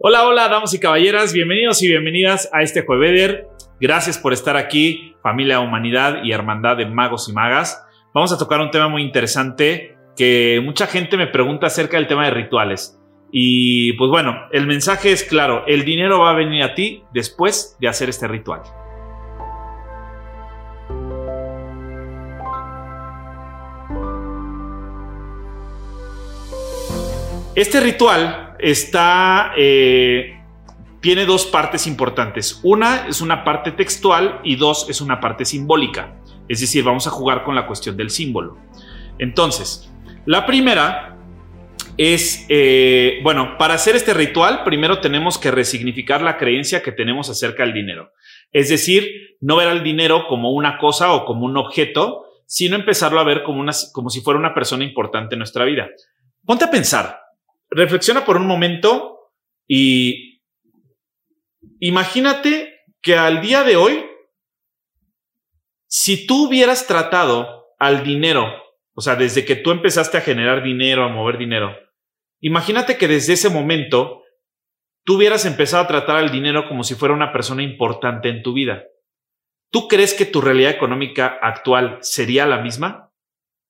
Hola, 0.00 0.28
hola, 0.28 0.48
damas 0.48 0.72
y 0.74 0.78
caballeras, 0.78 1.32
bienvenidos 1.32 1.82
y 1.82 1.88
bienvenidas 1.88 2.48
a 2.52 2.62
este 2.62 2.82
Jueveder. 2.86 3.48
Gracias 3.80 4.16
por 4.16 4.32
estar 4.32 4.56
aquí, 4.56 5.16
familia 5.24 5.58
Humanidad 5.58 6.22
y 6.22 6.30
Hermandad 6.30 6.76
de 6.76 6.86
Magos 6.86 7.28
y 7.28 7.32
Magas. 7.32 7.84
Vamos 8.14 8.32
a 8.32 8.38
tocar 8.38 8.60
un 8.60 8.70
tema 8.70 8.86
muy 8.86 9.02
interesante 9.02 9.96
que 10.16 10.62
mucha 10.64 10.86
gente 10.86 11.16
me 11.16 11.26
pregunta 11.26 11.66
acerca 11.66 11.96
del 11.96 12.06
tema 12.06 12.26
de 12.26 12.30
rituales. 12.30 12.96
Y 13.32 13.94
pues 13.94 14.08
bueno, 14.08 14.36
el 14.52 14.68
mensaje 14.68 15.10
es 15.10 15.24
claro, 15.24 15.64
el 15.66 15.84
dinero 15.84 16.20
va 16.20 16.30
a 16.30 16.34
venir 16.34 16.62
a 16.62 16.76
ti 16.76 17.02
después 17.12 17.76
de 17.80 17.88
hacer 17.88 18.08
este 18.08 18.28
ritual. 18.28 18.62
Este 27.56 27.80
ritual 27.80 28.47
está, 28.58 29.52
eh, 29.56 30.40
tiene 31.00 31.24
dos 31.24 31.46
partes 31.46 31.86
importantes. 31.86 32.60
Una 32.62 33.06
es 33.08 33.20
una 33.20 33.44
parte 33.44 33.72
textual 33.72 34.40
y 34.44 34.56
dos 34.56 34.88
es 34.88 35.00
una 35.00 35.20
parte 35.20 35.44
simbólica. 35.44 36.16
Es 36.48 36.60
decir, 36.60 36.82
vamos 36.84 37.06
a 37.06 37.10
jugar 37.10 37.44
con 37.44 37.54
la 37.54 37.66
cuestión 37.66 37.96
del 37.96 38.10
símbolo. 38.10 38.58
Entonces, 39.18 39.90
la 40.24 40.46
primera 40.46 41.16
es, 41.96 42.46
eh, 42.48 43.20
bueno, 43.22 43.58
para 43.58 43.74
hacer 43.74 43.96
este 43.96 44.14
ritual, 44.14 44.62
primero 44.64 45.00
tenemos 45.00 45.36
que 45.36 45.50
resignificar 45.50 46.22
la 46.22 46.36
creencia 46.36 46.82
que 46.82 46.92
tenemos 46.92 47.28
acerca 47.28 47.64
del 47.64 47.74
dinero. 47.74 48.12
Es 48.52 48.68
decir, 48.68 49.36
no 49.40 49.56
ver 49.56 49.68
al 49.68 49.82
dinero 49.82 50.26
como 50.28 50.52
una 50.52 50.78
cosa 50.78 51.12
o 51.12 51.24
como 51.24 51.44
un 51.44 51.56
objeto, 51.56 52.24
sino 52.46 52.76
empezarlo 52.76 53.20
a 53.20 53.24
ver 53.24 53.42
como, 53.42 53.60
una, 53.60 53.72
como 53.92 54.10
si 54.10 54.20
fuera 54.20 54.38
una 54.38 54.54
persona 54.54 54.84
importante 54.84 55.34
en 55.34 55.40
nuestra 55.40 55.64
vida. 55.64 55.88
Ponte 56.46 56.64
a 56.64 56.70
pensar, 56.70 57.20
reflexiona 57.70 58.24
por 58.24 58.36
un 58.36 58.46
momento 58.46 59.32
y 59.66 60.42
imagínate 61.80 62.84
que 63.02 63.16
al 63.16 63.40
día 63.40 63.62
de 63.62 63.76
hoy, 63.76 64.04
si 65.86 66.26
tú 66.26 66.48
hubieras 66.48 66.86
tratado 66.86 67.66
al 67.78 68.02
dinero, 68.02 68.52
o 68.94 69.00
sea, 69.00 69.14
desde 69.14 69.44
que 69.44 69.56
tú 69.56 69.70
empezaste 69.70 70.18
a 70.18 70.22
generar 70.22 70.62
dinero, 70.62 71.04
a 71.04 71.08
mover 71.08 71.38
dinero, 71.38 71.76
imagínate 72.40 72.96
que 72.96 73.08
desde 73.08 73.34
ese 73.34 73.50
momento 73.50 74.22
tú 75.04 75.16
hubieras 75.16 75.44
empezado 75.44 75.84
a 75.84 75.88
tratar 75.88 76.16
al 76.16 76.30
dinero 76.30 76.66
como 76.68 76.84
si 76.84 76.94
fuera 76.94 77.14
una 77.14 77.32
persona 77.32 77.62
importante 77.62 78.28
en 78.28 78.42
tu 78.42 78.52
vida. 78.52 78.84
¿Tú 79.70 79.86
crees 79.86 80.14
que 80.14 80.24
tu 80.24 80.40
realidad 80.40 80.70
económica 80.70 81.38
actual 81.42 81.98
sería 82.00 82.46
la 82.46 82.58
misma? 82.58 83.12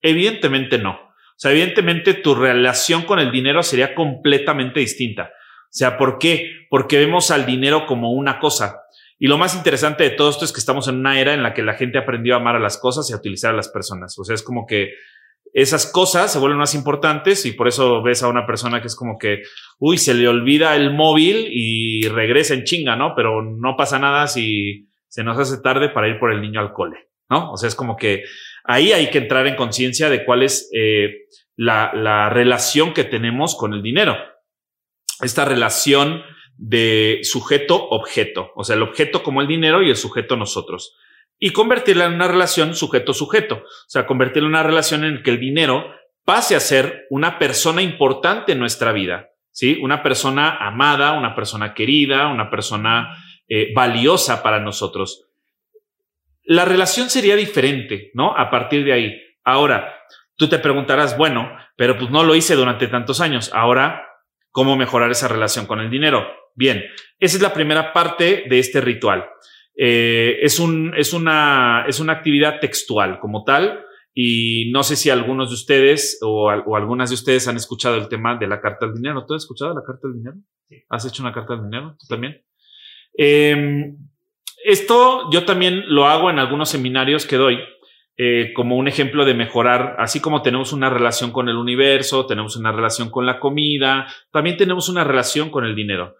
Evidentemente 0.00 0.78
no. 0.78 1.08
Sea, 1.39 1.53
evidentemente 1.53 2.14
tu 2.14 2.34
relación 2.34 3.03
con 3.03 3.20
el 3.20 3.31
dinero 3.31 3.62
sería 3.62 3.94
completamente 3.94 4.81
distinta. 4.81 5.31
O 5.31 5.70
sea, 5.70 5.97
¿por 5.97 6.19
qué? 6.19 6.67
Porque 6.69 6.98
vemos 6.98 7.30
al 7.30 7.47
dinero 7.47 7.86
como 7.86 8.12
una 8.12 8.41
cosa. 8.41 8.83
Y 9.20 9.28
lo 9.28 9.39
más 9.39 9.55
interesante 9.55 10.03
de 10.03 10.11
todo 10.11 10.30
esto 10.30 10.45
es 10.45 10.53
que 10.53 10.58
estamos 10.58 10.89
en 10.89 10.97
una 10.97 11.20
era 11.20 11.34
en 11.34 11.45
la 11.45 11.55
que 11.55 11.62
la 11.62 11.75
gente 11.75 11.98
aprendió 11.98 12.34
a 12.34 12.39
amar 12.39 12.56
a 12.56 12.61
las 12.61 12.77
cosas 12.77 13.08
y 13.08 13.12
a 13.12 13.17
utilizar 13.17 13.55
a 13.55 13.56
las 13.56 13.69
personas. 13.69 14.19
O 14.19 14.25
sea, 14.25 14.34
es 14.34 14.42
como 14.42 14.67
que 14.67 14.95
esas 15.53 15.91
cosas 15.91 16.33
se 16.33 16.41
vuelven 16.41 16.58
más 16.58 16.75
importantes 16.75 17.47
y 17.47 17.52
por 17.52 17.69
eso 17.69 18.02
ves 18.02 18.25
a 18.25 18.28
una 18.28 18.45
persona 18.45 18.80
que 18.80 18.89
es 18.89 18.97
como 18.97 19.17
que, 19.17 19.42
uy, 19.78 19.97
se 19.97 20.14
le 20.14 20.27
olvida 20.27 20.75
el 20.75 20.92
móvil 20.92 21.48
y 21.52 22.08
regresa 22.08 22.55
en 22.55 22.64
chinga, 22.64 22.97
¿no? 22.97 23.14
Pero 23.14 23.42
no 23.42 23.77
pasa 23.77 24.00
nada 24.00 24.27
si 24.27 24.89
se 25.06 25.23
nos 25.23 25.39
hace 25.39 25.62
tarde 25.62 25.89
para 25.89 26.08
ir 26.08 26.19
por 26.19 26.33
el 26.33 26.41
niño 26.41 26.61
al 26.61 26.73
cole, 26.73 27.08
¿no? 27.28 27.52
O 27.52 27.56
sea, 27.56 27.68
es 27.68 27.74
como 27.74 27.96
que 27.96 28.24
ahí 28.64 28.92
hay 28.92 29.10
que 29.10 29.18
entrar 29.18 29.46
en 29.46 29.56
conciencia 29.56 30.10
de 30.10 30.24
cuál 30.24 30.42
es 30.42 30.70
eh, 30.74 31.26
la, 31.56 32.30
relación 32.30 32.94
que 32.94 33.04
tenemos 33.04 33.56
con 33.56 33.72
el 33.72 33.82
dinero. 33.82 34.16
Esta 35.20 35.44
relación 35.44 36.22
de 36.56 37.20
sujeto-objeto, 37.22 38.52
o 38.54 38.64
sea, 38.64 38.76
el 38.76 38.82
objeto 38.82 39.22
como 39.22 39.40
el 39.40 39.48
dinero 39.48 39.82
y 39.82 39.90
el 39.90 39.96
sujeto 39.96 40.36
nosotros. 40.36 40.96
Y 41.38 41.50
convertirla 41.50 42.06
en 42.06 42.14
una 42.14 42.28
relación 42.28 42.74
sujeto-sujeto, 42.74 43.56
o 43.56 43.88
sea, 43.88 44.06
convertirla 44.06 44.48
en 44.48 44.55
una 44.55 44.62
relación 44.62 45.05
en 45.05 45.22
que 45.22 45.30
el 45.30 45.38
dinero 45.38 45.86
pase 46.24 46.56
a 46.56 46.61
ser 46.61 47.06
una 47.11 47.38
persona 47.38 47.80
importante 47.80 48.52
en 48.52 48.58
nuestra 48.58 48.92
vida, 48.92 49.30
¿sí? 49.50 49.78
Una 49.80 50.02
persona 50.02 50.58
amada, 50.61 51.12
una 51.12 51.34
persona 51.34 51.74
querida, 51.74 52.28
una 52.28 52.50
persona 52.50 53.17
eh, 53.48 53.72
valiosa 53.72 54.42
para 54.42 54.61
nosotros 54.61 55.27
la 56.48 56.64
relación 56.64 57.11
sería 57.11 57.36
diferente, 57.36 58.11
¿no? 58.14 58.35
A 58.35 58.51
partir 58.51 58.83
de 58.83 58.95
ahí. 58.95 59.20
Ahora, 59.45 59.95
tú 60.35 60.48
te 60.48 60.59
preguntarás, 60.59 61.19
bueno, 61.19 61.55
pero 61.77 61.98
pues 61.98 62.11
no 62.11 62.25
lo 62.25 62.35
hice 62.35 62.55
durante 62.55 62.89
tantos 62.89 63.20
años. 63.20 63.51
Ahora, 63.53 64.03
¿cómo 64.51 64.75
mejorar 64.75 65.11
esa 65.11 65.29
relación 65.29 65.67
con 65.67 65.81
el 65.81 65.91
dinero? 65.91 66.27
Bien, 66.55 66.83
esa 67.19 67.36
es 67.36 67.42
la 67.42 67.53
primera 67.53 67.92
parte 67.92 68.45
de 68.48 68.59
este 68.59 68.81
ritual. 68.81 69.27
Eh, 69.77 70.39
es, 70.41 70.59
un, 70.59 70.95
es, 70.97 71.13
una, 71.13 71.85
es 71.86 72.01
una 72.01 72.14
actividad 72.14 72.61
textual 72.61 73.20
como 73.20 73.45
tal 73.45 73.85
y 74.15 74.70
no 74.73 74.83
sé 74.85 74.97
si 74.97 75.11
algunos 75.11 75.51
de 75.51 75.55
ustedes 75.55 76.19
o, 76.23 76.48
algunas 76.48 77.11
de 77.11 77.15
ustedes 77.15 77.47
han 77.47 77.57
escuchado 77.57 77.97
el 77.97 78.09
tema 78.09 78.39
de 78.39 78.48
la 78.48 78.63
carta 78.63 78.86
del 78.86 78.95
dinero. 78.95 79.27
¿Tú 79.27 79.35
has 79.35 79.42
escuchado 79.42 79.75
la 79.75 79.83
carta 79.86 80.09
del 80.09 80.17
dinero? 80.17 80.36
¿Has 80.89 81.05
hecho 81.05 81.23
una 81.23 81.35
carta 81.35 81.57
del 81.57 81.65
dinero? 81.65 81.95
¿Tú 82.01 82.07
también? 82.09 82.42
Eh, 83.19 83.92
esto 84.64 85.30
yo 85.30 85.45
también 85.45 85.85
lo 85.86 86.07
hago 86.07 86.30
en 86.30 86.39
algunos 86.39 86.69
seminarios 86.69 87.27
que 87.27 87.36
doy. 87.36 87.58
Eh, 88.20 88.52
como 88.52 88.77
un 88.77 88.89
ejemplo 88.89 89.24
de 89.24 89.33
mejorar, 89.33 89.95
así 90.01 90.19
como 90.19 90.42
tenemos 90.42 90.73
una 90.73 90.91
relación 90.91 91.30
con 91.30 91.48
el 91.48 91.57
universo, 91.57 92.27
tenemos 92.27 92.57
una 92.57 92.73
relación 92.73 93.11
con 93.11 93.27
la 93.27 93.39
comida, 93.39 94.08
también 94.33 94.57
tenemos 94.57 94.89
una 94.89 95.05
relación 95.05 95.51
con 95.51 95.64
el 95.64 95.77
dinero. 95.77 96.17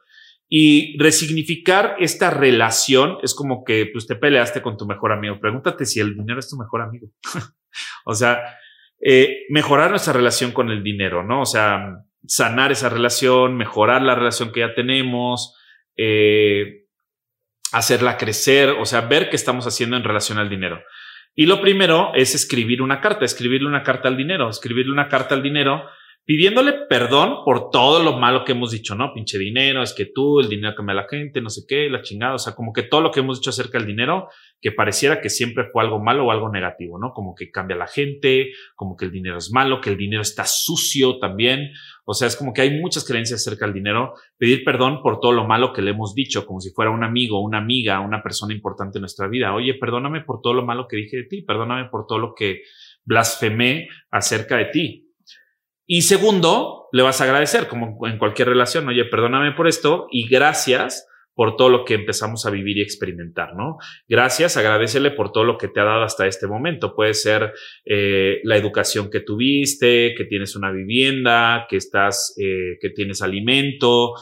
Y 0.49 0.97
resignificar 0.97 1.97
esta 1.99 2.31
relación 2.31 3.19
es 3.23 3.35
como 3.35 3.65
que 3.65 3.87
pues, 3.93 4.07
te 4.07 4.15
peleaste 4.15 4.63
con 4.63 4.77
tu 4.77 4.87
mejor 4.87 5.13
amigo. 5.13 5.41
Pregúntate 5.41 5.85
si 5.85 5.99
el 5.99 6.15
dinero 6.15 6.39
es 6.39 6.49
tu 6.49 6.57
mejor 6.57 6.83
amigo. 6.83 7.09
o 8.05 8.15
sea, 8.15 8.43
eh, 9.01 9.47
mejorar 9.51 9.91
nuestra 9.91 10.13
relación 10.13 10.53
con 10.53 10.71
el 10.71 10.85
dinero, 10.85 11.25
¿no? 11.25 11.43
O 11.43 11.47
sea, 11.47 12.05
sanar 12.27 12.73
esa 12.73 12.89
relación, 12.89 13.57
mejorar 13.57 14.03
la 14.03 14.15
relación 14.15 14.53
que 14.53 14.61
ya 14.61 14.75
tenemos, 14.75 15.57
eh, 15.97 16.87
hacerla 17.73 18.17
crecer, 18.17 18.71
o 18.71 18.85
sea, 18.85 19.03
ver 19.03 19.31
qué 19.31 19.37
estamos 19.37 19.67
haciendo 19.67 19.97
en 19.97 20.05
relación 20.05 20.39
al 20.39 20.49
dinero. 20.49 20.83
Y 21.35 21.47
lo 21.47 21.61
primero 21.61 22.13
es 22.15 22.35
escribir 22.35 22.83
una 22.83 23.01
carta, 23.01 23.25
escribirle 23.25 23.69
una 23.69 23.83
carta 23.83 24.09
al 24.09 24.17
dinero, 24.17 24.49
escribirle 24.49 24.93
una 24.93 25.09
carta 25.09 25.35
al 25.35 25.43
dinero 25.43 25.85
pidiéndole 26.29 26.75
perdón 26.91 27.43
por 27.43 27.71
todo 27.71 28.03
lo 28.05 28.19
malo 28.19 28.45
que 28.45 28.53
hemos 28.53 28.71
dicho, 28.71 28.95
¿no? 28.95 29.15
Pinche 29.15 29.39
dinero, 29.39 29.83
es 29.83 29.95
que 29.95 30.05
tú, 30.05 30.41
el 30.41 30.51
dinero 30.51 30.75
que 30.77 30.83
me 30.83 30.93
la 30.93 31.07
gente, 31.09 31.41
no 31.41 31.49
sé 31.49 31.63
qué, 31.67 31.89
la 31.89 32.03
chingada, 32.03 32.35
o 32.35 32.39
sea, 32.39 32.55
como 32.55 32.75
que 32.75 32.83
todo 32.83 33.01
lo 33.01 33.11
que 33.11 33.21
hemos 33.21 33.41
dicho 33.41 33.49
acerca 33.49 33.79
del 33.79 33.87
dinero, 33.87 34.29
que 34.61 34.71
pareciera 34.71 35.23
que 35.23 35.31
siempre 35.31 35.65
fue 35.73 35.83
algo 35.83 36.01
malo 36.01 36.27
o 36.27 36.31
algo 36.31 36.51
negativo, 36.51 36.99
¿no? 36.99 37.13
Como 37.15 37.35
que 37.35 37.51
cambia 37.51 37.79
la 37.79 37.87
gente, 37.87 38.51
como 38.77 38.95
que 38.95 39.07
el 39.07 39.11
dinero 39.11 39.39
es 39.39 39.51
malo, 39.51 39.81
que 39.81 39.89
el 39.89 39.97
dinero 39.97 40.21
está 40.21 40.45
sucio 40.45 41.19
también, 41.19 41.71
o 42.11 42.15
sea, 42.15 42.27
es 42.27 42.37
como 42.37 42.55
que 42.55 42.63
hay 42.63 42.81
muchas 42.81 43.05
creencias 43.05 43.43
acerca 43.43 43.67
del 43.67 43.75
dinero, 43.75 44.15
pedir 44.39 44.65
perdón 44.65 45.03
por 45.03 45.21
todo 45.21 45.33
lo 45.33 45.47
malo 45.47 45.75
que 45.75 45.83
le 45.83 45.91
hemos 45.91 46.15
dicho, 46.15 46.47
como 46.47 46.59
si 46.59 46.71
fuera 46.71 46.91
un 46.91 47.05
amigo, 47.05 47.43
una 47.43 47.59
amiga, 47.59 48.01
una 48.01 48.23
persona 48.23 48.55
importante 48.55 48.97
en 48.97 49.03
nuestra 49.03 49.29
vida. 49.29 49.55
Oye, 49.55 49.75
perdóname 49.75 50.23
por 50.23 50.41
todo 50.41 50.55
lo 50.55 50.65
malo 50.65 50.87
que 50.89 50.97
dije 50.97 51.19
de 51.19 51.25
ti, 51.25 51.43
perdóname 51.43 51.91
por 51.91 52.07
todo 52.07 52.19
lo 52.19 52.35
que 52.35 52.63
blasfemé 53.05 53.89
acerca 54.11 54.57
de 54.57 54.65
ti. 54.65 55.13
Y 55.85 56.01
segundo, 56.01 56.87
le 56.93 57.03
vas 57.03 57.21
a 57.21 57.25
agradecer, 57.25 57.69
como 57.69 58.07
en 58.07 58.17
cualquier 58.17 58.49
relación, 58.49 58.89
oye, 58.89 59.05
perdóname 59.05 59.53
por 59.53 59.69
esto 59.69 60.07
y 60.11 60.27
gracias 60.29 61.07
por 61.39 61.55
todo 61.55 61.69
lo 61.69 61.85
que 61.85 61.95
empezamos 61.95 62.47
a 62.47 62.51
vivir 62.51 62.79
y 62.79 62.83
experimentar, 62.83 63.55
¿no? 63.55 63.77
Gracias, 64.09 64.57
agradecele 64.57 65.13
por 65.13 65.31
todo 65.31 65.45
lo 65.45 65.57
que 65.57 65.69
te 65.69 65.79
ha 65.79 65.85
dado 65.85 66.03
hasta 66.03 66.27
este 66.27 66.49
momento. 66.49 66.97
Puede 66.97 67.15
ser 67.15 67.53
eh, 67.85 68.41
la 68.43 68.57
educación 68.57 69.09
que 69.09 69.21
tuviste, 69.21 70.17
que 70.17 70.25
tienes 70.25 70.57
una 70.57 70.73
vivienda, 70.73 71.69
que 71.71 71.77
estás, 71.77 72.35
eh, 72.43 72.77
que 72.81 72.91
tienes 72.91 73.23
alimento, 73.23 74.15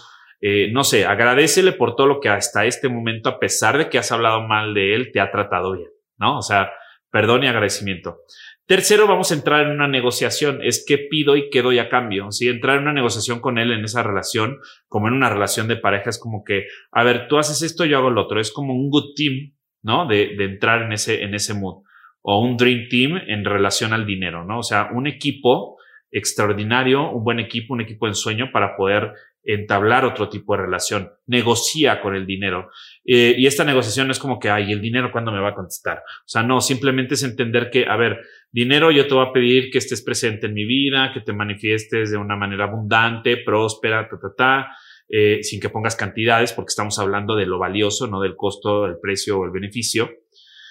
eh, 0.42 0.68
no 0.70 0.84
sé, 0.84 1.06
agradecele 1.06 1.72
por 1.72 1.96
todo 1.96 2.06
lo 2.06 2.20
que 2.20 2.28
hasta 2.28 2.66
este 2.66 2.90
momento, 2.90 3.30
a 3.30 3.38
pesar 3.38 3.78
de 3.78 3.88
que 3.88 3.96
has 3.96 4.12
hablado 4.12 4.42
mal 4.42 4.74
de 4.74 4.94
él, 4.94 5.10
te 5.10 5.20
ha 5.20 5.30
tratado 5.30 5.72
bien, 5.72 5.88
¿no? 6.18 6.36
O 6.36 6.42
sea, 6.42 6.70
perdón 7.10 7.44
y 7.44 7.46
agradecimiento. 7.46 8.18
Tercero, 8.66 9.06
vamos 9.06 9.30
a 9.30 9.34
entrar 9.34 9.64
en 9.64 9.72
una 9.72 9.86
negociación. 9.86 10.58
Es 10.60 10.84
qué 10.86 10.98
pido 10.98 11.36
y 11.36 11.50
qué 11.50 11.62
doy 11.62 11.78
a 11.78 11.88
cambio. 11.88 12.32
Si 12.32 12.48
entrar 12.48 12.76
en 12.76 12.82
una 12.82 12.92
negociación 12.92 13.38
con 13.38 13.58
él 13.58 13.70
en 13.70 13.84
esa 13.84 14.02
relación, 14.02 14.58
como 14.88 15.06
en 15.06 15.14
una 15.14 15.30
relación 15.30 15.68
de 15.68 15.76
pareja, 15.76 16.10
es 16.10 16.18
como 16.18 16.42
que, 16.42 16.66
a 16.90 17.04
ver, 17.04 17.28
tú 17.28 17.38
haces 17.38 17.62
esto, 17.62 17.84
yo 17.84 17.98
hago 17.98 18.10
lo 18.10 18.22
otro. 18.22 18.40
Es 18.40 18.50
como 18.50 18.74
un 18.74 18.90
good 18.90 19.14
team, 19.14 19.54
¿no? 19.82 20.08
De, 20.08 20.34
entrar 20.44 20.82
en 20.82 20.92
ese, 20.92 21.22
en 21.22 21.34
ese 21.34 21.54
mood. 21.54 21.84
O 22.22 22.40
un 22.40 22.56
dream 22.56 22.88
team 22.90 23.22
en 23.28 23.44
relación 23.44 23.92
al 23.92 24.04
dinero, 24.04 24.44
¿no? 24.44 24.58
O 24.58 24.64
sea, 24.64 24.90
un 24.92 25.06
equipo 25.06 25.76
extraordinario, 26.10 27.10
un 27.12 27.22
buen 27.22 27.38
equipo, 27.38 27.72
un 27.72 27.82
equipo 27.82 28.08
en 28.08 28.16
sueño 28.16 28.50
para 28.52 28.76
poder 28.76 29.12
entablar 29.48 30.04
otro 30.04 30.28
tipo 30.28 30.56
de 30.56 30.62
relación, 30.62 31.10
negocia 31.26 32.00
con 32.00 32.16
el 32.16 32.26
dinero. 32.26 32.68
Eh, 33.04 33.34
y 33.38 33.46
esta 33.46 33.64
negociación 33.64 34.10
es 34.10 34.18
como 34.18 34.38
que, 34.40 34.50
ay, 34.50 34.72
el 34.72 34.80
dinero 34.80 35.12
cuándo 35.12 35.30
me 35.30 35.40
va 35.40 35.50
a 35.50 35.54
contestar. 35.54 35.98
O 35.98 36.28
sea, 36.28 36.42
no, 36.42 36.60
simplemente 36.60 37.14
es 37.14 37.22
entender 37.22 37.70
que, 37.70 37.86
a 37.86 37.96
ver, 37.96 38.18
dinero, 38.50 38.90
yo 38.90 39.06
te 39.06 39.14
voy 39.14 39.26
a 39.26 39.32
pedir 39.32 39.70
que 39.70 39.78
estés 39.78 40.02
presente 40.02 40.46
en 40.46 40.54
mi 40.54 40.64
vida, 40.64 41.12
que 41.14 41.20
te 41.20 41.32
manifiestes 41.32 42.10
de 42.10 42.16
una 42.16 42.36
manera 42.36 42.64
abundante, 42.64 43.36
próspera, 43.36 44.08
ta, 44.08 44.18
ta, 44.18 44.34
ta. 44.36 44.66
eh, 45.08 45.42
sin 45.42 45.60
que 45.60 45.68
pongas 45.70 45.96
cantidades, 45.96 46.52
porque 46.52 46.70
estamos 46.70 46.98
hablando 46.98 47.36
de 47.36 47.46
lo 47.46 47.58
valioso, 47.58 48.06
no 48.06 48.20
del 48.20 48.34
costo, 48.36 48.86
el 48.86 48.98
precio 49.00 49.38
o 49.38 49.44
el 49.44 49.50
beneficio, 49.50 50.10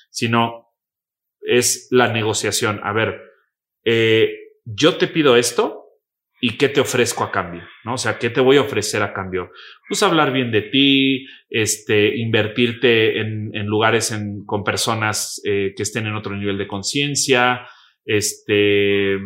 sino 0.09 0.73
es 1.39 1.87
la 1.91 2.11
negociación. 2.11 2.79
A 2.83 2.91
ver, 2.91 3.21
eh, 3.83 4.29
yo 4.65 4.97
te 4.97 5.07
pido 5.07 5.37
esto, 5.37 5.84
¿Y 6.47 6.57
qué 6.57 6.69
te 6.69 6.79
ofrezco 6.79 7.23
a 7.23 7.31
cambio? 7.31 7.63
¿No? 7.85 7.95
O 7.95 7.97
sea, 7.97 8.19
¿qué 8.19 8.29
te 8.29 8.39
voy 8.39 8.57
a 8.57 8.61
ofrecer 8.61 9.01
a 9.01 9.13
cambio? 9.13 9.49
Pues 9.87 10.03
hablar 10.03 10.31
bien 10.31 10.51
de 10.51 10.61
ti, 10.61 11.25
este, 11.49 12.15
invertirte 12.19 13.19
en, 13.19 13.65
lugares 13.65 14.15
con 14.45 14.63
personas 14.63 15.41
eh, 15.43 15.73
que 15.75 15.81
estén 15.81 16.05
en 16.05 16.13
otro 16.13 16.37
nivel 16.37 16.59
de 16.59 16.67
conciencia, 16.67 17.65
este, 18.05 19.17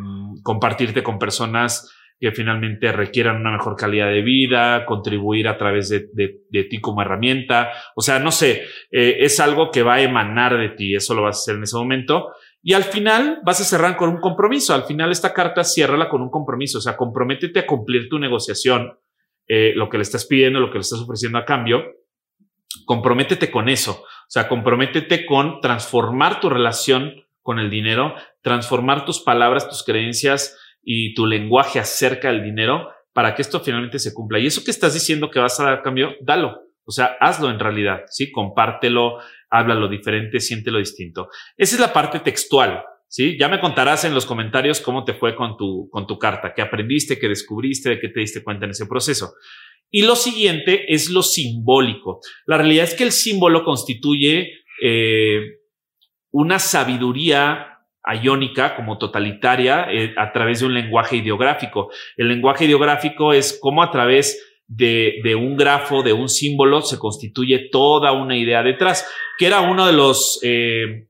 compartirte 0.44 1.04
con 1.04 1.19
personas 1.19 1.94
que 2.21 2.31
finalmente 2.31 2.89
requieran 2.94 3.36
una 3.36 3.51
mejor 3.51 3.75
calidad 3.75 4.07
de 4.07 4.21
vida, 4.21 4.86
contribuir 4.86 5.50
a 5.50 5.57
través 5.57 5.89
de 5.89 6.63
ti 6.69 6.80
como 6.80 7.01
herramienta. 7.01 7.71
O 7.98 8.01
sea, 8.01 8.19
no 8.19 8.31
sé, 8.31 8.63
eh, 8.92 9.18
es 9.19 9.42
algo 9.42 9.71
que 9.71 9.83
va 9.83 9.95
a 9.95 10.01
emanar 10.01 10.57
de 10.57 10.69
ti, 10.69 10.95
eso 10.95 11.13
lo 11.13 11.24
vas 11.24 11.36
a 11.36 11.39
hacer 11.39 11.56
en 11.56 11.63
ese 11.63 11.75
momento. 11.75 12.30
Y 12.62 12.74
al 12.74 12.84
final 12.84 13.40
vas 13.44 13.62
a 13.62 13.64
cerrar 13.64 13.96
con 13.96 14.10
un 14.10 14.20
compromiso. 14.20 14.74
Al 14.74 14.84
final 14.84 15.12
esta 15.12 15.34
carta 15.34 15.64
ciérrala 15.64 16.10
con 16.10 16.22
un 16.22 16.30
compromiso. 16.30 16.80
O 16.80 16.82
sea, 16.82 16.98
comprométete 16.98 17.60
a 17.60 17.68
cumplir 17.68 18.10
tu 18.10 18.20
negociación, 18.20 18.98
eh, 19.48 19.74
lo 19.76 19.90
que 19.90 19.98
le 19.98 20.04
estás 20.04 20.26
pidiendo, 20.26 20.60
lo 20.60 20.70
que 20.70 20.78
le 20.78 20.82
estás 20.82 21.00
ofreciendo 21.00 21.38
a 21.38 21.46
cambio. 21.46 21.84
Comprométete 22.86 23.50
con 23.50 23.70
eso. 23.70 24.04
O 24.04 24.30
sea, 24.32 24.48
comprométete 24.48 25.26
con 25.26 25.62
transformar 25.62 26.40
tu 26.40 26.50
relación 26.50 27.14
con 27.42 27.60
el 27.60 27.70
dinero, 27.70 28.14
transformar 28.42 29.06
tus 29.06 29.22
palabras, 29.22 29.70
tus 29.70 29.84
creencias 29.84 30.58
y 30.84 31.14
tu 31.14 31.26
lenguaje 31.26 31.80
acerca 31.80 32.28
del 32.30 32.44
dinero 32.44 32.90
para 33.14 33.34
que 33.34 33.42
esto 33.42 33.60
finalmente 33.60 34.00
se 34.00 34.14
cumpla. 34.14 34.40
Y 34.40 34.48
eso 34.48 34.64
que 34.64 34.72
estás 34.72 34.94
diciendo 34.94 35.32
que 35.32 35.40
vas 35.40 35.60
a 35.60 35.64
dar 35.64 35.82
cambio, 35.82 36.12
dalo. 36.22 36.62
O 36.86 36.92
sea, 36.92 37.18
hazlo 37.20 37.50
en 37.50 37.60
realidad, 37.60 38.02
¿sí? 38.08 38.32
Compártelo, 38.32 39.20
háblalo 39.50 39.88
diferente, 39.88 40.40
siéntelo 40.40 40.80
distinto. 40.80 41.30
Esa 41.57 41.75
es 41.75 41.81
la 41.81 41.94
parte 41.94 42.19
textual, 42.19 42.84
¿sí? 43.07 43.38
Ya 43.40 43.48
me 43.48 43.60
contarás 43.60 44.06
en 44.06 44.13
los 44.13 44.25
comentarios 44.25 44.81
cómo 44.81 45.04
te 45.04 45.13
fue 45.13 45.36
con 45.36 45.57
tu, 45.57 45.90
con 45.90 46.07
tu 46.07 46.18
carta, 46.18 46.54
qué 46.56 46.62
aprendiste, 46.62 47.19
qué 47.19 47.28
descubriste, 47.28 47.90
de 47.90 48.00
qué 48.00 48.10
te 48.10 48.19
diste 48.19 48.44
cuenta 48.44 48.66
en 48.66 48.72
ese 48.72 48.86
proceso. 48.86 49.34
Y 49.92 50.04
lo 50.04 50.16
siguiente 50.16 50.94
es 50.94 51.10
lo 51.10 51.24
simbólico. 51.24 52.19
La 52.46 52.57
realidad 52.57 52.84
es 52.84 52.94
que 52.94 53.04
el 53.04 53.12
símbolo 53.12 53.63
constituye 53.63 54.51
eh, 54.84 55.42
una 56.31 56.60
sabiduría 56.60 57.66
iónica 58.22 58.75
como 58.75 58.98
totalitaria 58.98 59.88
eh, 59.92 60.13
a 60.18 60.31
través 60.31 60.60
de 60.60 60.68
un 60.68 60.74
lenguaje 60.74 61.18
ideográfico. 61.18 61.92
El 62.18 62.30
lenguaje 62.30 62.66
ideográfico 62.66 63.34
es 63.34 63.57
como 63.60 63.84
a 63.84 63.92
través 63.92 64.49
de, 64.69 65.36
un 65.36 65.57
grafo, 65.57 66.04
de 66.04 66.13
un 66.13 66.30
símbolo, 66.30 66.81
se 66.81 67.00
constituye 67.00 67.69
toda 67.71 68.12
una 68.12 68.38
idea 68.38 68.62
detrás, 68.62 69.10
que 69.38 69.48
era 69.48 69.62
uno 69.62 69.88
de 69.88 69.94
los, 69.94 70.39
eh, 70.44 71.07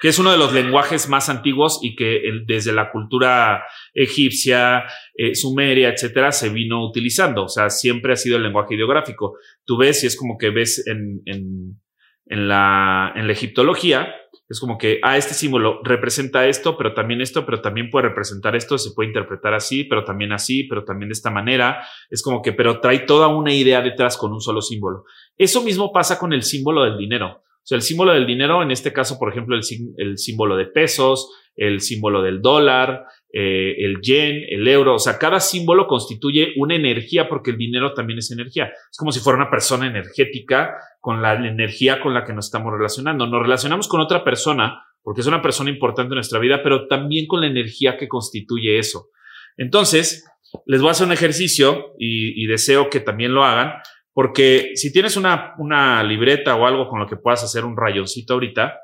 que 0.00 0.08
es 0.08 0.18
uno 0.18 0.30
de 0.30 0.38
los 0.38 0.52
lenguajes 0.52 1.08
más 1.08 1.28
antiguos 1.28 1.80
y 1.82 1.96
que 1.96 2.20
desde 2.46 2.72
la 2.72 2.90
cultura 2.92 3.64
egipcia, 3.94 4.84
eh, 5.14 5.34
sumeria, 5.34 5.88
etcétera, 5.88 6.32
se 6.32 6.50
vino 6.50 6.86
utilizando. 6.86 7.44
O 7.44 7.48
sea, 7.48 7.70
siempre 7.70 8.12
ha 8.12 8.16
sido 8.16 8.36
el 8.36 8.42
lenguaje 8.42 8.74
ideográfico. 8.74 9.38
Tú 9.64 9.78
ves 9.78 10.04
y 10.04 10.06
es 10.06 10.16
como 10.16 10.36
que 10.36 10.50
ves 10.50 10.86
en, 10.86 11.22
en, 11.24 12.48
la, 12.48 13.12
en 13.16 13.26
la 13.26 13.32
egiptología, 13.32 14.14
es 14.48 14.60
como 14.60 14.78
que, 14.78 14.98
ah, 15.02 15.18
este 15.18 15.34
símbolo 15.34 15.80
representa 15.84 16.46
esto, 16.46 16.76
pero 16.78 16.94
también 16.94 17.20
esto, 17.20 17.44
pero 17.44 17.60
también 17.60 17.90
puede 17.90 18.08
representar 18.08 18.56
esto, 18.56 18.78
se 18.78 18.92
puede 18.94 19.08
interpretar 19.08 19.52
así, 19.52 19.84
pero 19.84 20.04
también 20.04 20.32
así, 20.32 20.64
pero 20.64 20.84
también 20.84 21.10
de 21.10 21.12
esta 21.12 21.30
manera. 21.30 21.86
Es 22.08 22.22
como 22.22 22.40
que, 22.40 22.52
pero 22.54 22.80
trae 22.80 23.00
toda 23.00 23.28
una 23.28 23.52
idea 23.52 23.82
detrás 23.82 24.16
con 24.16 24.32
un 24.32 24.40
solo 24.40 24.62
símbolo. 24.62 25.04
Eso 25.36 25.62
mismo 25.62 25.92
pasa 25.92 26.18
con 26.18 26.32
el 26.32 26.42
símbolo 26.42 26.84
del 26.84 26.96
dinero. 26.96 27.42
O 27.42 27.66
sea, 27.68 27.76
el 27.76 27.82
símbolo 27.82 28.14
del 28.14 28.26
dinero, 28.26 28.62
en 28.62 28.70
este 28.70 28.92
caso, 28.94 29.18
por 29.18 29.30
ejemplo, 29.30 29.54
el, 29.54 29.62
el 29.98 30.16
símbolo 30.16 30.56
de 30.56 30.64
pesos, 30.64 31.30
el 31.54 31.80
símbolo 31.82 32.22
del 32.22 32.40
dólar, 32.40 33.04
eh, 33.30 33.84
el 33.84 34.00
yen, 34.00 34.42
el 34.48 34.66
euro, 34.66 34.94
o 34.94 34.98
sea, 34.98 35.18
cada 35.18 35.40
símbolo 35.40 35.86
constituye 35.86 36.54
una 36.56 36.74
energía 36.74 37.28
porque 37.28 37.50
el 37.50 37.58
dinero 37.58 37.92
también 37.92 38.18
es 38.18 38.30
energía. 38.30 38.72
Es 38.90 38.96
como 38.96 39.12
si 39.12 39.20
fuera 39.20 39.36
una 39.36 39.50
persona 39.50 39.86
energética 39.86 40.74
con 41.00 41.20
la 41.20 41.34
energía 41.34 42.00
con 42.00 42.14
la 42.14 42.24
que 42.24 42.32
nos 42.32 42.46
estamos 42.46 42.72
relacionando. 42.72 43.26
Nos 43.26 43.42
relacionamos 43.42 43.88
con 43.88 44.00
otra 44.00 44.24
persona 44.24 44.82
porque 45.02 45.20
es 45.20 45.26
una 45.26 45.42
persona 45.42 45.70
importante 45.70 46.12
en 46.12 46.16
nuestra 46.16 46.38
vida, 46.38 46.60
pero 46.62 46.86
también 46.86 47.26
con 47.26 47.40
la 47.40 47.46
energía 47.46 47.96
que 47.96 48.08
constituye 48.08 48.78
eso. 48.78 49.08
Entonces, 49.56 50.24
les 50.66 50.80
voy 50.80 50.88
a 50.88 50.92
hacer 50.92 51.06
un 51.06 51.12
ejercicio 51.12 51.94
y, 51.98 52.46
deseo 52.46 52.90
que 52.90 53.00
también 53.00 53.34
lo 53.34 53.44
hagan, 53.44 53.74
porque 54.12 54.72
si 54.74 54.92
tienes 54.92 55.16
una, 55.16 56.02
libreta 56.02 56.56
o 56.56 56.66
algo 56.66 56.88
con 56.88 57.00
lo 57.00 57.06
que 57.06 57.16
puedas 57.16 57.42
hacer 57.44 57.64
un 57.64 57.76
rayoncito 57.76 58.34
ahorita, 58.34 58.78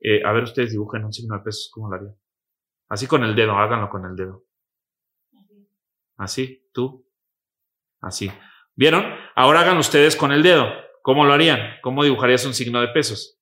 eh, 0.00 0.22
a 0.24 0.32
ver, 0.32 0.44
ustedes 0.44 0.72
dibujen 0.72 1.04
un 1.04 1.12
signo 1.12 1.36
de 1.36 1.42
pesos, 1.42 1.70
¿cómo 1.72 1.90
lo 1.90 1.96
harían? 1.96 2.14
Así 2.88 3.06
con 3.06 3.24
el 3.24 3.34
dedo, 3.34 3.52
háganlo 3.52 3.88
con 3.88 4.04
el 4.04 4.16
dedo. 4.16 4.44
Así, 6.16 6.68
tú. 6.72 7.06
Así. 8.00 8.30
¿Vieron? 8.74 9.04
Ahora 9.34 9.60
hagan 9.60 9.78
ustedes 9.78 10.16
con 10.16 10.32
el 10.32 10.42
dedo. 10.42 10.66
¿Cómo 11.02 11.24
lo 11.24 11.32
harían? 11.32 11.80
¿Cómo 11.82 12.04
dibujarías 12.04 12.44
un 12.46 12.54
signo 12.54 12.80
de 12.80 12.88
pesos? 12.88 13.40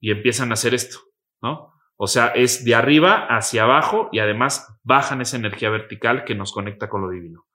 Y 0.00 0.10
empiezan 0.10 0.50
a 0.50 0.54
hacer 0.54 0.74
esto, 0.74 0.98
¿no? 1.42 1.72
O 1.96 2.06
sea, 2.06 2.28
es 2.28 2.64
de 2.64 2.74
arriba 2.74 3.26
hacia 3.28 3.62
abajo 3.62 4.08
y 4.12 4.18
además 4.18 4.78
bajan 4.82 5.22
esa 5.22 5.36
energía 5.36 5.70
vertical 5.70 6.24
que 6.24 6.34
nos 6.34 6.52
conecta 6.52 6.88
con 6.88 7.02
lo 7.02 7.08
divino. 7.08 7.46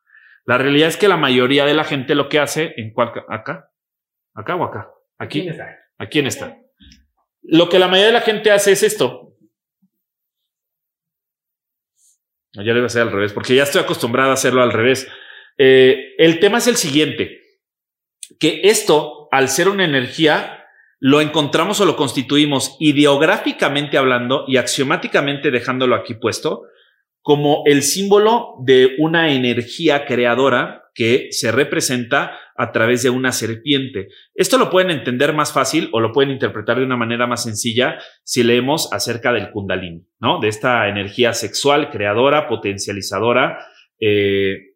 La 0.45 0.57
realidad 0.57 0.88
es 0.88 0.98
que 0.98 1.07
la 1.07 1.18
mayoría 1.18 1.66
de 1.66 1.75
la 1.75 1.83
gente 1.83 2.16
lo 2.16 2.28
que 2.28 2.39
hace 2.39 2.74
en 2.78 2.92
cuál 2.94 3.12
acá, 3.30 3.69
acá 4.33 4.56
o 4.56 4.63
acá, 4.63 4.89
aquí, 5.19 5.48
aquí 6.00 6.19
en 6.19 6.28
esta. 6.28 6.57
Lo 7.44 7.69
que 7.69 7.80
la 7.80 7.88
mayoría 7.88 8.07
de 8.07 8.13
la 8.13 8.22
gente 8.22 8.51
hace 8.51 8.72
es 8.72 8.81
esto. 8.81 9.31
Ya 12.53 12.74
debe 12.74 12.89
ser 12.89 13.03
al 13.03 13.12
revés, 13.12 13.33
porque 13.33 13.56
ya 13.56 13.63
estoy 13.63 13.81
acostumbrado 13.81 14.31
a 14.31 14.33
hacerlo 14.33 14.62
al 14.62 14.74
revés. 14.74 15.07
Eh, 15.57 16.15
el 16.18 16.39
tema 16.39 16.57
es 16.57 16.68
el 16.68 16.75
siguiente, 16.75 17.42
que 18.39 18.62
esto, 18.63 19.27
al 19.31 19.50
ser 19.50 19.69
una 19.69 19.86
energía, 19.86 20.65
lo 21.00 21.21
encontramos 21.21 21.80
o 21.81 21.86
lo 21.86 21.95
constituimos 21.95 22.75
ideográficamente 22.80 23.98
hablando 23.98 24.45
y 24.48 24.57
axiomáticamente 24.57 25.50
dejándolo 25.50 25.95
aquí 25.95 26.13
puesto 26.13 26.63
como 27.21 27.63
el 27.65 27.83
símbolo 27.83 28.56
de 28.63 28.95
una 29.00 29.31
energía 29.31 30.06
creadora 30.06 30.81
que 30.94 31.28
se 31.32 31.52
representa 31.52 32.38
a 32.56 32.72
través 32.72 33.04
de 33.04 33.10
una 33.10 33.32
serpiente. 33.32 34.10
Esto 34.36 34.58
lo 34.58 34.70
pueden 34.70 34.92
entender 34.92 35.33
más 35.33 35.54
fácil 35.54 35.90
o 35.94 36.00
lo 36.00 36.12
pueden 36.12 36.31
interpretar 36.31 36.78
de 36.78 36.86
una 36.86 36.98
manera 36.98 37.28
más 37.28 37.44
sencilla 37.44 37.98
si 38.24 38.44
leemos 38.44 38.92
acerca 38.92 39.31
del 39.31 39.52
kundalini, 39.52 40.06
¿no? 40.19 40.40
De 40.40 40.48
esta 40.48 40.88
energía 40.90 41.33
sexual, 41.33 41.90
creadora, 41.90 42.48
potencializadora, 42.48 43.60
eh, 44.00 44.71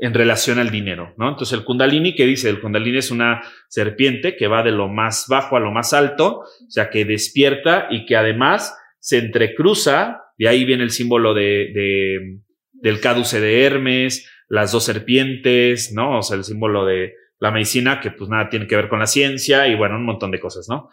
en 0.00 0.14
relación 0.14 0.58
al 0.58 0.70
dinero, 0.70 1.14
¿no? 1.18 1.28
Entonces 1.28 1.58
el 1.58 1.64
kundalini, 1.64 2.14
¿qué 2.14 2.24
dice? 2.24 2.48
El 2.48 2.60
kundalini 2.60 2.98
es 2.98 3.10
una 3.10 3.42
serpiente 3.68 4.36
que 4.36 4.46
va 4.46 4.62
de 4.62 4.70
lo 4.70 4.88
más 4.88 5.26
bajo 5.28 5.56
a 5.56 5.60
lo 5.60 5.72
más 5.72 5.92
alto, 5.92 6.40
o 6.40 6.70
sea, 6.70 6.88
que 6.88 7.04
despierta 7.04 7.88
y 7.90 8.06
que 8.06 8.16
además 8.16 8.76
se 9.00 9.18
entrecruza, 9.18 10.22
de 10.36 10.48
ahí 10.48 10.64
viene 10.64 10.84
el 10.84 10.90
símbolo 10.90 11.34
de, 11.34 11.72
de 11.74 12.38
del 12.80 13.00
cáduce 13.00 13.40
de 13.40 13.64
Hermes, 13.64 14.30
las 14.48 14.72
dos 14.72 14.84
serpientes, 14.84 15.92
¿no? 15.92 16.18
O 16.18 16.22
sea, 16.22 16.36
el 16.36 16.44
símbolo 16.44 16.84
de 16.84 17.14
la 17.38 17.50
medicina, 17.50 18.00
que 18.00 18.10
pues 18.10 18.28
nada 18.28 18.48
tiene 18.48 18.66
que 18.66 18.76
ver 18.76 18.88
con 18.88 18.98
la 18.98 19.06
ciencia 19.06 19.68
y 19.68 19.74
bueno, 19.74 19.96
un 19.96 20.04
montón 20.04 20.30
de 20.30 20.40
cosas, 20.40 20.66
¿no? 20.68 20.90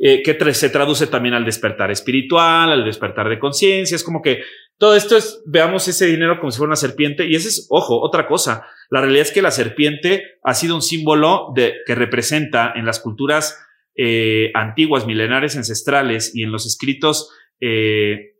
Eh, 0.00 0.22
que 0.22 0.54
se 0.54 0.70
traduce 0.70 1.08
también 1.08 1.34
al 1.34 1.44
despertar 1.44 1.90
espiritual, 1.90 2.70
al 2.70 2.84
despertar 2.84 3.28
de 3.28 3.40
conciencia, 3.40 3.96
es 3.96 4.04
como 4.04 4.22
que 4.22 4.42
todo 4.78 4.94
esto 4.94 5.16
es, 5.16 5.42
veamos 5.44 5.88
ese 5.88 6.06
dinero 6.06 6.38
como 6.38 6.52
si 6.52 6.58
fuera 6.58 6.68
una 6.68 6.76
serpiente 6.76 7.26
y 7.26 7.34
ese 7.34 7.48
es, 7.48 7.66
ojo, 7.68 8.00
otra 8.00 8.28
cosa, 8.28 8.64
la 8.90 9.00
realidad 9.00 9.22
es 9.22 9.32
que 9.32 9.42
la 9.42 9.50
serpiente 9.50 10.38
ha 10.44 10.54
sido 10.54 10.76
un 10.76 10.82
símbolo 10.82 11.52
de, 11.56 11.74
que 11.84 11.96
representa 11.96 12.72
en 12.76 12.86
las 12.86 13.00
culturas 13.00 13.58
eh, 13.96 14.52
antiguas, 14.54 15.04
milenarias, 15.04 15.56
ancestrales 15.56 16.32
y 16.32 16.44
en 16.44 16.52
los 16.52 16.64
escritos 16.64 17.32
eh, 17.60 18.36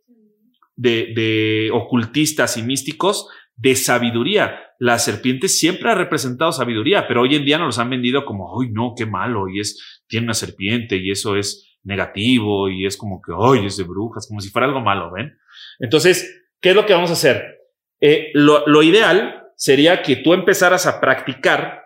de, 0.77 1.11
de 1.13 1.71
ocultistas 1.73 2.55
y 2.55 2.63
místicos, 2.63 3.27
de 3.59 3.75
sabiduría. 3.75 4.59
La 4.79 4.97
serpiente 4.97 5.49
siempre 5.49 5.91
ha 5.91 5.95
representado 5.95 6.51
sabiduría, 6.51 7.07
pero 7.07 7.21
hoy 7.21 7.35
en 7.35 7.45
día 7.45 7.57
nos 7.57 7.67
los 7.67 7.79
han 7.79 7.89
vendido 7.89 8.25
como, 8.25 8.59
¡ay, 8.59 8.69
no, 8.71 8.93
qué 8.97 9.05
malo! 9.05 9.49
Y 9.49 9.59
es, 9.59 10.01
tiene 10.07 10.25
una 10.25 10.33
serpiente 10.33 10.97
y 10.97 11.11
eso 11.11 11.35
es 11.35 11.77
negativo 11.83 12.69
y 12.69 12.85
es 12.85 12.95
como 12.95 13.21
que, 13.21 13.33
¡ay, 13.37 13.65
es 13.65 13.77
de 13.77 13.83
brujas! 13.83 14.27
Como 14.27 14.39
si 14.39 14.49
fuera 14.49 14.67
algo 14.67 14.81
malo, 14.81 15.11
¿ven? 15.11 15.37
Entonces, 15.79 16.47
¿qué 16.61 16.69
es 16.69 16.75
lo 16.75 16.85
que 16.85 16.93
vamos 16.93 17.09
a 17.09 17.13
hacer? 17.13 17.59
Eh, 17.99 18.31
lo, 18.33 18.65
lo 18.67 18.81
ideal 18.81 19.43
sería 19.55 20.01
que 20.01 20.15
tú 20.15 20.33
empezaras 20.33 20.85
a 20.87 21.01
practicar 21.01 21.83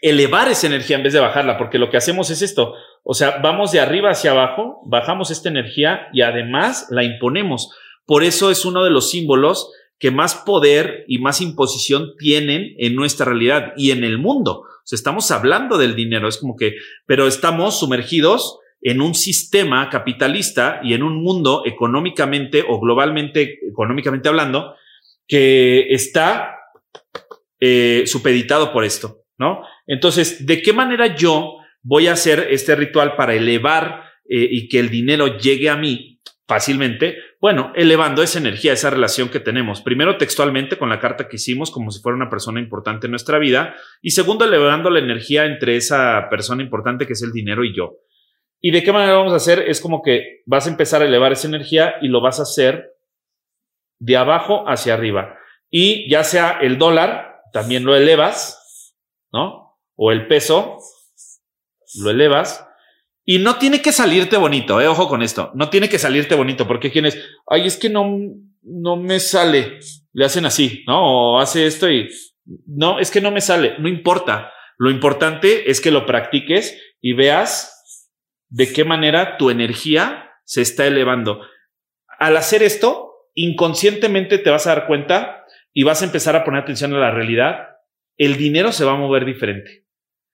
elevar 0.00 0.48
esa 0.48 0.66
energía 0.66 0.96
en 0.96 1.02
vez 1.02 1.12
de 1.12 1.20
bajarla, 1.20 1.58
porque 1.58 1.78
lo 1.78 1.90
que 1.90 1.96
hacemos 1.96 2.30
es 2.30 2.42
esto, 2.42 2.74
o 3.04 3.14
sea, 3.14 3.38
vamos 3.42 3.72
de 3.72 3.80
arriba 3.80 4.10
hacia 4.10 4.32
abajo, 4.32 4.80
bajamos 4.84 5.30
esta 5.30 5.48
energía 5.48 6.08
y 6.12 6.22
además 6.22 6.86
la 6.90 7.04
imponemos. 7.04 7.76
Por 8.04 8.24
eso 8.24 8.50
es 8.50 8.64
uno 8.64 8.84
de 8.84 8.90
los 8.90 9.10
símbolos 9.10 9.70
que 10.02 10.10
más 10.10 10.34
poder 10.34 11.04
y 11.06 11.18
más 11.18 11.40
imposición 11.40 12.16
tienen 12.18 12.74
en 12.78 12.96
nuestra 12.96 13.24
realidad 13.24 13.72
y 13.76 13.92
en 13.92 14.02
el 14.02 14.18
mundo. 14.18 14.62
O 14.62 14.82
sea, 14.82 14.96
estamos 14.96 15.30
hablando 15.30 15.78
del 15.78 15.94
dinero, 15.94 16.26
es 16.26 16.38
como 16.38 16.56
que, 16.56 16.74
pero 17.06 17.28
estamos 17.28 17.78
sumergidos 17.78 18.58
en 18.80 19.00
un 19.00 19.14
sistema 19.14 19.88
capitalista 19.90 20.80
y 20.82 20.94
en 20.94 21.04
un 21.04 21.22
mundo 21.22 21.62
económicamente 21.66 22.64
o 22.68 22.80
globalmente, 22.80 23.60
económicamente 23.70 24.28
hablando, 24.28 24.74
que 25.28 25.86
está 25.90 26.56
eh, 27.60 28.02
supeditado 28.06 28.72
por 28.72 28.82
esto, 28.82 29.18
¿no? 29.38 29.62
Entonces, 29.86 30.44
¿de 30.44 30.62
qué 30.62 30.72
manera 30.72 31.14
yo 31.14 31.58
voy 31.80 32.08
a 32.08 32.14
hacer 32.14 32.48
este 32.50 32.74
ritual 32.74 33.14
para 33.14 33.36
elevar 33.36 34.02
eh, 34.28 34.48
y 34.50 34.68
que 34.68 34.80
el 34.80 34.90
dinero 34.90 35.38
llegue 35.38 35.70
a 35.70 35.76
mí 35.76 36.11
fácilmente? 36.46 37.16
Bueno, 37.40 37.72
elevando 37.74 38.22
esa 38.22 38.38
energía, 38.38 38.72
esa 38.72 38.90
relación 38.90 39.28
que 39.28 39.40
tenemos. 39.40 39.80
Primero 39.82 40.16
textualmente 40.16 40.78
con 40.78 40.88
la 40.88 41.00
carta 41.00 41.28
que 41.28 41.36
hicimos 41.36 41.70
como 41.70 41.90
si 41.90 42.00
fuera 42.00 42.16
una 42.16 42.30
persona 42.30 42.60
importante 42.60 43.06
en 43.06 43.12
nuestra 43.12 43.38
vida 43.38 43.74
y 44.00 44.10
segundo 44.10 44.44
elevando 44.44 44.90
la 44.90 44.98
energía 44.98 45.44
entre 45.46 45.76
esa 45.76 46.28
persona 46.30 46.62
importante 46.62 47.06
que 47.06 47.14
es 47.14 47.22
el 47.22 47.32
dinero 47.32 47.64
y 47.64 47.74
yo. 47.74 47.98
¿Y 48.60 48.70
de 48.70 48.82
qué 48.82 48.92
manera 48.92 49.14
vamos 49.14 49.32
a 49.32 49.36
hacer? 49.36 49.64
Es 49.68 49.80
como 49.80 50.02
que 50.02 50.42
vas 50.46 50.66
a 50.66 50.70
empezar 50.70 51.02
a 51.02 51.06
elevar 51.06 51.32
esa 51.32 51.48
energía 51.48 51.94
y 52.00 52.08
lo 52.08 52.20
vas 52.20 52.38
a 52.38 52.44
hacer 52.44 52.92
de 53.98 54.16
abajo 54.16 54.64
hacia 54.68 54.94
arriba. 54.94 55.36
Y 55.68 56.08
ya 56.10 56.22
sea 56.22 56.58
el 56.60 56.78
dólar, 56.78 57.40
también 57.52 57.84
lo 57.84 57.96
elevas, 57.96 58.96
¿no? 59.32 59.78
O 59.96 60.12
el 60.12 60.26
peso, 60.28 60.78
lo 62.00 62.10
elevas. 62.10 62.68
Y 63.24 63.38
no 63.38 63.56
tiene 63.56 63.80
que 63.80 63.92
salirte 63.92 64.36
bonito, 64.36 64.80
eh, 64.80 64.88
ojo 64.88 65.08
con 65.08 65.22
esto. 65.22 65.52
No 65.54 65.70
tiene 65.70 65.88
que 65.88 65.98
salirte 65.98 66.34
bonito, 66.34 66.66
porque 66.66 66.90
quienes, 66.90 67.18
ay, 67.46 67.66
es 67.66 67.76
que 67.76 67.88
no, 67.88 68.18
no 68.62 68.96
me 68.96 69.20
sale. 69.20 69.78
Le 70.12 70.24
hacen 70.24 70.44
así, 70.44 70.82
¿no? 70.86 71.36
O 71.36 71.38
hace 71.38 71.66
esto 71.66 71.88
y 71.90 72.08
no, 72.66 72.98
es 72.98 73.10
que 73.10 73.20
no 73.20 73.30
me 73.30 73.40
sale. 73.40 73.74
No 73.78 73.88
importa. 73.88 74.52
Lo 74.78 74.90
importante 74.90 75.70
es 75.70 75.80
que 75.80 75.90
lo 75.90 76.06
practiques 76.06 76.80
y 77.00 77.12
veas 77.12 77.68
de 78.48 78.72
qué 78.72 78.84
manera 78.84 79.36
tu 79.36 79.50
energía 79.50 80.30
se 80.44 80.62
está 80.62 80.86
elevando. 80.86 81.40
Al 82.18 82.36
hacer 82.36 82.62
esto, 82.62 83.12
inconscientemente 83.34 84.38
te 84.38 84.50
vas 84.50 84.66
a 84.66 84.74
dar 84.74 84.86
cuenta 84.86 85.44
y 85.72 85.84
vas 85.84 86.02
a 86.02 86.04
empezar 86.04 86.36
a 86.36 86.44
poner 86.44 86.62
atención 86.62 86.92
a 86.94 86.98
la 86.98 87.10
realidad. 87.10 87.68
El 88.16 88.36
dinero 88.36 88.72
se 88.72 88.84
va 88.84 88.92
a 88.92 88.96
mover 88.96 89.24
diferente. 89.24 89.86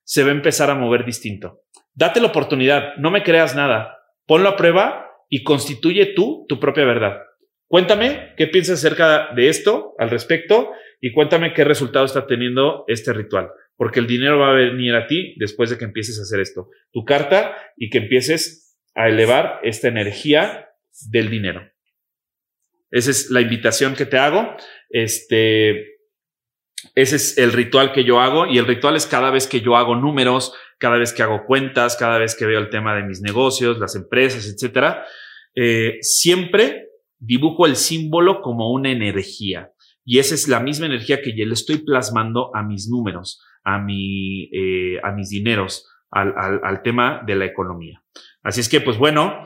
Se 0.05 0.25
va 0.25 0.31
a 0.31 0.35
empezar 0.35 0.71
a 0.71 0.75
mover 0.75 1.05
distinto. 1.05 1.61
Date 1.99 2.21
la 2.21 2.29
oportunidad, 2.29 2.95
no 2.97 3.11
me 3.11 3.23
creas 3.25 3.57
nada. 3.57 3.99
Ponlo 4.27 4.49
a 4.49 4.57
prueba 4.57 5.11
y 5.29 5.43
constituye 5.43 6.07
tú 6.15 6.47
tu 6.49 6.61
propia 6.61 6.85
verdad. 6.85 7.23
Cuéntame 7.67 8.35
qué 8.37 8.47
piensas 8.47 8.79
acerca 8.79 9.35
de 9.35 9.49
esto 9.49 9.95
al 9.99 10.11
respecto 10.11 10.71
y 11.01 11.13
cuéntame 11.13 11.53
qué 11.53 11.65
resultado 11.65 12.05
está 12.05 12.27
teniendo 12.27 12.85
este 12.87 13.13
ritual 13.13 13.51
porque 13.79 14.01
el 14.01 14.09
dinero 14.09 14.39
va 14.41 14.51
a 14.51 14.55
venir 14.55 14.95
a 14.97 15.07
ti 15.07 15.35
después 15.39 15.71
de 15.71 15.79
que 15.79 15.85
empieces 15.85 16.19
a 16.19 16.23
hacer 16.23 16.41
esto, 16.41 16.69
tu 16.93 17.05
carta 17.05 17.57
y 17.77 17.89
que 17.89 17.99
empieces 17.99 18.77
a 18.95 19.09
elevar 19.09 19.61
esta 19.63 19.87
energía 19.87 20.69
del 21.11 21.31
dinero. 21.31 21.63
Esa 22.91 23.13
es 23.13 23.31
la 23.31 23.41
invitación 23.41 23.95
que 23.95 24.05
te 24.05 24.19
hago. 24.19 24.57
Este, 24.91 26.01
ese 26.97 27.17
es 27.17 27.39
el 27.39 27.53
ritual 27.53 27.93
que 27.93 28.03
yo 28.03 28.21
hago 28.21 28.47
y 28.47 28.59
el 28.59 28.67
ritual 28.67 28.97
es 28.97 29.07
cada 29.07 29.31
vez 29.31 29.47
que 29.47 29.61
yo 29.61 29.77
hago 29.77 29.95
números, 29.95 30.55
cada 30.79 30.99
vez 30.99 31.13
que 31.13 31.23
hago 31.23 31.45
cuentas, 31.45 31.97
cada 31.97 32.19
vez 32.19 32.37
que 32.37 32.47
veo 32.47 32.61
el 32.61 32.71
tema 32.71 32.95
de 32.95 33.03
mis 33.03 33.21
negocios, 33.21 33.79
las 33.79 33.95
empresas, 33.97 34.47
etcétera. 34.47 35.05
Eh, 35.55 35.99
siempre 36.01 36.89
dibujo 37.19 37.67
el 37.67 37.77
símbolo 37.77 38.41
como 38.43 38.73
una 38.73 38.91
energía 38.91 39.73
y 40.05 40.19
esa 40.19 40.35
es 40.35 40.49
la 40.49 40.61
misma 40.61 40.87
energía 40.87 41.21
que 41.21 41.37
yo 41.37 41.45
le 41.45 41.55
estoy 41.55 41.79
plasmando 41.79 42.51
a 42.55 42.63
mis 42.63 42.89
números 42.89 43.43
a, 43.69 43.79
mi, 43.79 44.45
eh, 44.53 44.99
a 45.03 45.13
mis 45.13 45.29
dineros, 45.29 45.87
al, 46.11 46.35
al, 46.37 46.83
tema 46.83 47.23
de 47.27 47.35
la 47.35 47.45
economía. 47.45 48.03
Así 48.43 48.61
es 48.61 48.69
que, 48.69 48.81
pues 48.81 48.97
bueno, 48.97 49.45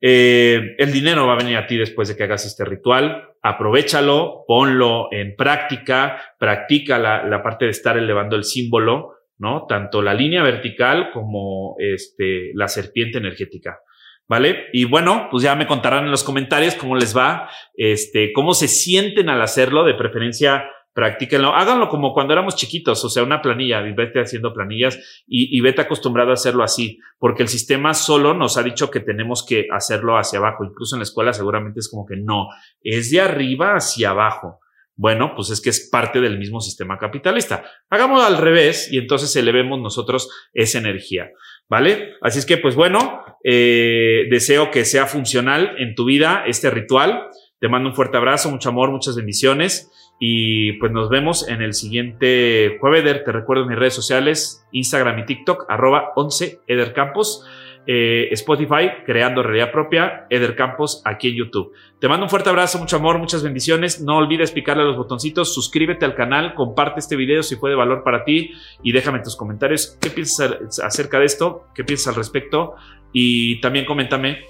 eh, 0.00 0.74
el 0.78 0.92
dinero 0.92 1.26
va 1.26 1.34
a 1.34 1.38
venir 1.38 1.56
a 1.56 1.66
ti 1.66 1.76
después 1.76 2.08
de 2.08 2.16
que 2.16 2.24
hagas 2.24 2.44
este 2.44 2.64
ritual. 2.64 3.28
Aprovechalo, 3.40 4.44
ponlo 4.48 5.08
en 5.12 5.36
práctica, 5.36 6.20
practica 6.38 6.98
la, 6.98 7.24
la 7.24 7.42
parte 7.42 7.66
de 7.66 7.70
estar 7.70 7.96
elevando 7.96 8.34
el 8.34 8.42
símbolo, 8.42 9.12
¿no? 9.42 9.66
Tanto 9.66 10.02
la 10.02 10.14
línea 10.14 10.44
vertical 10.44 11.10
como 11.12 11.74
este, 11.78 12.52
la 12.54 12.68
serpiente 12.68 13.18
energética. 13.18 13.80
¿Vale? 14.28 14.68
Y 14.72 14.84
bueno, 14.84 15.26
pues 15.30 15.42
ya 15.42 15.56
me 15.56 15.66
contarán 15.66 16.04
en 16.04 16.12
los 16.12 16.22
comentarios 16.22 16.76
cómo 16.76 16.94
les 16.94 17.14
va, 17.14 17.50
este, 17.74 18.32
cómo 18.32 18.54
se 18.54 18.68
sienten 18.68 19.28
al 19.28 19.42
hacerlo, 19.42 19.84
de 19.84 19.94
preferencia 19.94 20.64
practíquenlo, 20.94 21.54
háganlo 21.54 21.88
como 21.88 22.12
cuando 22.12 22.34
éramos 22.34 22.54
chiquitos, 22.54 23.04
o 23.04 23.08
sea, 23.08 23.24
una 23.24 23.42
planilla, 23.42 23.86
y 23.86 23.92
vete 23.92 24.20
haciendo 24.20 24.52
planillas 24.52 25.24
y, 25.26 25.56
y, 25.56 25.60
vete 25.60 25.80
acostumbrado 25.80 26.30
a 26.30 26.34
hacerlo 26.34 26.62
así, 26.62 26.98
porque 27.18 27.42
el 27.42 27.48
sistema 27.48 27.94
solo 27.94 28.34
nos 28.34 28.58
ha 28.58 28.62
dicho 28.62 28.90
que 28.90 29.00
tenemos 29.00 29.44
que 29.44 29.66
hacerlo 29.72 30.18
hacia 30.18 30.38
abajo, 30.38 30.64
incluso 30.64 30.94
en 30.94 31.00
la 31.00 31.04
escuela 31.04 31.32
seguramente 31.32 31.80
es 31.80 31.90
como 31.90 32.06
que 32.06 32.16
no, 32.16 32.48
es 32.82 33.10
de 33.10 33.22
arriba 33.22 33.72
hacia 33.74 34.10
abajo. 34.10 34.60
Bueno, 34.94 35.32
pues 35.34 35.50
es 35.50 35.60
que 35.60 35.70
es 35.70 35.88
parte 35.90 36.20
del 36.20 36.38
mismo 36.38 36.60
sistema 36.60 36.98
capitalista. 36.98 37.64
Hagámoslo 37.88 38.24
al 38.26 38.38
revés 38.38 38.92
y 38.92 38.98
entonces 38.98 39.34
elevemos 39.36 39.80
nosotros 39.80 40.30
esa 40.52 40.78
energía, 40.78 41.30
¿vale? 41.68 42.14
Así 42.20 42.38
es 42.38 42.46
que, 42.46 42.58
pues 42.58 42.74
bueno, 42.74 43.22
eh, 43.42 44.26
deseo 44.30 44.70
que 44.70 44.84
sea 44.84 45.06
funcional 45.06 45.74
en 45.78 45.94
tu 45.94 46.04
vida 46.04 46.44
este 46.46 46.70
ritual. 46.70 47.28
Te 47.58 47.68
mando 47.68 47.88
un 47.88 47.94
fuerte 47.94 48.16
abrazo, 48.16 48.50
mucho 48.50 48.68
amor, 48.68 48.90
muchas 48.90 49.16
bendiciones. 49.16 49.90
Y 50.20 50.74
pues 50.74 50.92
nos 50.92 51.08
vemos 51.08 51.48
en 51.48 51.62
el 51.62 51.74
siguiente 51.74 52.76
jueves. 52.80 53.24
Te 53.24 53.32
recuerdo 53.32 53.66
mis 53.66 53.78
redes 53.78 53.94
sociales, 53.94 54.64
Instagram 54.72 55.18
y 55.20 55.26
TikTok, 55.26 55.66
arroba 55.68 56.12
11 56.14 56.60
Edercampos. 56.66 57.44
Eh, 57.84 58.28
Spotify, 58.32 58.90
creando 59.04 59.42
realidad 59.42 59.72
propia, 59.72 60.26
Eder 60.30 60.54
Campos, 60.54 61.02
aquí 61.04 61.28
en 61.28 61.34
YouTube. 61.34 61.72
Te 61.98 62.08
mando 62.08 62.26
un 62.26 62.30
fuerte 62.30 62.48
abrazo, 62.48 62.78
mucho 62.78 62.96
amor, 62.96 63.18
muchas 63.18 63.42
bendiciones. 63.42 64.00
No 64.00 64.18
olvides 64.18 64.52
picarle 64.52 64.84
los 64.84 64.96
botoncitos, 64.96 65.52
suscríbete 65.52 66.04
al 66.04 66.14
canal, 66.14 66.54
comparte 66.54 67.00
este 67.00 67.16
video 67.16 67.42
si 67.42 67.56
fue 67.56 67.70
de 67.70 67.76
valor 67.76 68.04
para 68.04 68.24
ti 68.24 68.52
y 68.84 68.92
déjame 68.92 69.18
tus 69.18 69.34
comentarios 69.34 69.98
qué 70.00 70.10
piensas 70.10 70.80
acerca 70.80 71.18
de 71.18 71.24
esto, 71.24 71.66
qué 71.74 71.82
piensas 71.82 72.08
al 72.08 72.14
respecto 72.14 72.76
y 73.12 73.60
también 73.60 73.84
coméntame 73.84 74.44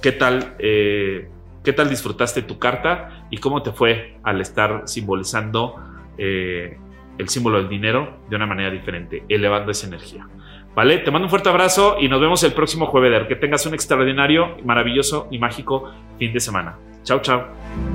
qué 0.00 0.12
tal. 0.12 0.56
Eh, 0.58 1.28
¿Qué 1.62 1.74
tal 1.74 1.90
disfrutaste 1.90 2.40
tu 2.40 2.58
carta 2.58 3.26
y 3.30 3.36
cómo 3.36 3.62
te 3.62 3.72
fue 3.72 4.16
al 4.22 4.40
estar 4.40 4.84
simbolizando 4.86 5.74
eh, 6.16 6.78
el 7.18 7.28
símbolo 7.28 7.58
del 7.58 7.68
dinero 7.68 8.18
de 8.30 8.36
una 8.36 8.46
manera 8.46 8.70
diferente, 8.70 9.24
elevando 9.28 9.70
esa 9.70 9.86
energía? 9.86 10.26
¿Vale? 10.74 10.98
Te 10.98 11.10
mando 11.10 11.26
un 11.26 11.30
fuerte 11.30 11.48
abrazo 11.48 11.96
y 12.00 12.08
nos 12.08 12.20
vemos 12.20 12.42
el 12.44 12.52
próximo 12.52 12.86
jueves. 12.86 13.26
Que 13.26 13.36
tengas 13.36 13.66
un 13.66 13.74
extraordinario, 13.74 14.56
maravilloso 14.64 15.26
y 15.30 15.38
mágico 15.38 15.90
fin 16.18 16.32
de 16.32 16.40
semana. 16.40 16.76
Chao, 17.02 17.20
chao. 17.20 17.89